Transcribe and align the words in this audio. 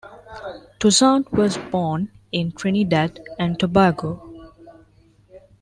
Toussaint 0.79 1.31
was 1.31 1.59
born 1.69 2.09
in 2.31 2.51
Trinidad 2.53 3.19
and 3.37 3.59
Tobago. 3.59 4.51